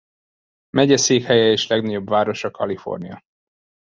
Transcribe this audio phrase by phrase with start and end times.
[0.69, 3.23] Megyeszékhelye és legnagyobb városa California.